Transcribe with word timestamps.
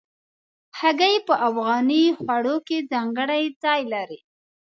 هګۍ 0.79 1.15
په 1.27 1.33
افغاني 1.47 2.03
خوړو 2.19 2.55
کې 2.67 2.77
ځانګړی 2.91 3.43
ځای 3.63 3.81
لري. 3.93 4.19